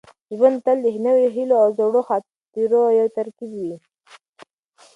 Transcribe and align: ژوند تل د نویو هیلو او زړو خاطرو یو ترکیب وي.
ژوند 0.37 0.57
تل 0.65 0.77
د 0.85 0.87
نویو 1.05 1.33
هیلو 1.35 1.55
او 1.63 1.69
زړو 1.77 2.01
خاطرو 2.09 2.81
یو 2.99 3.07
ترکیب 3.17 3.51
وي. 3.61 3.75